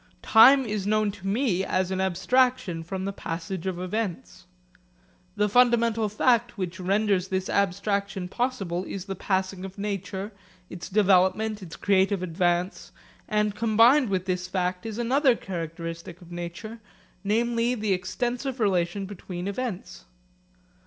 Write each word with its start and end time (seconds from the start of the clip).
Time 0.23 0.65
is 0.65 0.87
known 0.87 1.11
to 1.11 1.27
me 1.27 1.63
as 1.63 1.91
an 1.91 2.01
abstraction 2.01 2.83
from 2.83 3.05
the 3.05 3.13
passage 3.13 3.67
of 3.67 3.79
events. 3.79 4.47
The 5.35 5.47
fundamental 5.47 6.09
fact 6.09 6.57
which 6.57 6.79
renders 6.79 7.27
this 7.27 7.47
abstraction 7.49 8.27
possible 8.27 8.83
is 8.85 9.05
the 9.05 9.15
passing 9.15 9.63
of 9.63 9.77
nature, 9.77 10.31
its 10.71 10.89
development, 10.89 11.61
its 11.61 11.75
creative 11.75 12.23
advance, 12.23 12.91
and 13.27 13.53
combined 13.53 14.09
with 14.09 14.25
this 14.25 14.47
fact 14.47 14.87
is 14.87 14.97
another 14.97 15.35
characteristic 15.35 16.19
of 16.19 16.31
nature, 16.31 16.79
namely 17.23 17.75
the 17.75 17.93
extensive 17.93 18.59
relation 18.59 19.05
between 19.05 19.47
events. 19.47 20.05